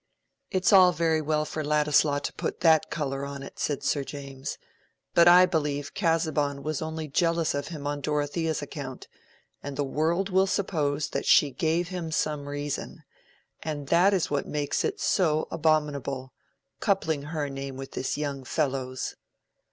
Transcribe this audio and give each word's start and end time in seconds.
"It's 0.49 0.73
all 0.73 0.91
very 0.91 1.21
well 1.21 1.45
for 1.45 1.63
Ladislaw 1.63 2.17
to 2.17 2.33
put 2.33 2.61
that 2.61 2.89
color 2.89 3.23
on 3.23 3.43
it," 3.43 3.59
said 3.59 3.83
Sir 3.83 4.03
James. 4.03 4.57
"But 5.13 5.27
I 5.27 5.45
believe 5.45 5.93
Casaubon 5.93 6.63
was 6.63 6.81
only 6.81 7.07
jealous 7.07 7.53
of 7.53 7.67
him 7.67 7.85
on 7.85 8.01
Dorothea's 8.01 8.63
account, 8.63 9.07
and 9.61 9.77
the 9.77 9.83
world 9.83 10.29
will 10.31 10.47
suppose 10.47 11.09
that 11.09 11.27
she 11.27 11.51
gave 11.51 11.89
him 11.89 12.09
some 12.11 12.47
reason; 12.49 13.03
and 13.61 13.89
that 13.89 14.11
is 14.11 14.31
what 14.31 14.47
makes 14.47 14.83
it 14.83 14.99
so 14.99 15.47
abominable—coupling 15.51 17.21
her 17.21 17.47
name 17.47 17.77
with 17.77 17.91
this 17.91 18.17
young 18.17 18.43
fellow's." 18.43 19.15